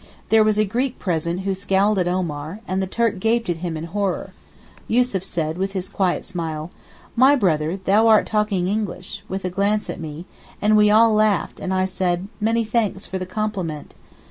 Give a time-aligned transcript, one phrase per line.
[0.29, 3.77] There was a Greek present who scowled at Omar, and the Turk gaped at him
[3.77, 4.31] in horror.
[4.87, 6.71] Yussuf said, with his quiet smile,
[7.15, 10.25] 'My brother, thou art talking English,' with a glance at me;
[10.59, 13.93] and we all laughed, and I said, 'Many thanks for the compliment.